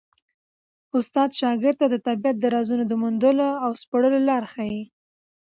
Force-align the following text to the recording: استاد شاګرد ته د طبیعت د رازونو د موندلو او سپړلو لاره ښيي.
استاد 0.97 1.29
شاګرد 1.39 1.75
ته 1.81 1.85
د 1.89 1.95
طبیعت 2.07 2.35
د 2.39 2.45
رازونو 2.55 2.83
د 2.87 2.93
موندلو 3.01 3.49
او 3.65 3.71
سپړلو 3.81 4.19
لاره 4.29 4.47
ښيي. 4.53 4.83